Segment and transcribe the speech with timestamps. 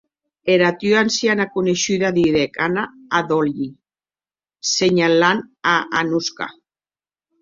[0.51, 2.87] Era tua anciana coneishuda, didec Anna
[3.19, 3.69] a Dolly,
[4.75, 6.53] senhalant a Anuchka.